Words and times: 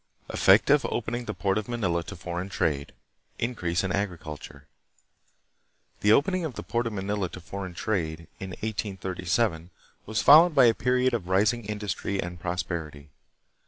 Effect 0.29 0.71
of 0.71 0.83
Opening 0.89 1.25
the 1.25 1.33
Port 1.35 1.59
of 1.59 1.67
Manila 1.69 2.03
to 2.05 2.15
Foreign 2.15 2.49
Trade. 2.49 2.91
Increase 3.37 3.83
in 3.83 3.91
Agriculture. 3.91 4.65
The 5.99 6.11
opening 6.11 6.43
of 6.43 6.55
the 6.55 6.63
port 6.63 6.87
of 6.87 6.93
Manila 6.93 7.29
to 7.29 7.39
foreign 7.39 7.75
trade, 7.75 8.21
in 8.39 8.49
1837, 8.49 9.69
was 10.07 10.23
followed 10.23 10.55
by 10.55 10.65
a 10.65 10.73
period 10.73 11.13
of 11.13 11.27
rising 11.27 11.65
industry 11.65 12.19
and 12.19 12.39
prosperity. 12.39 13.09